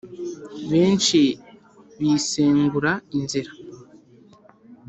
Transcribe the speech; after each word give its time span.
benshi 0.69 1.19
bisengura 1.99 2.91
inzira 3.17 3.51